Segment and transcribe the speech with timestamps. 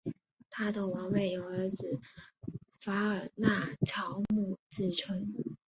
[0.49, 1.99] 他的王位由儿子
[2.79, 5.31] 法尔纳乔姆继承。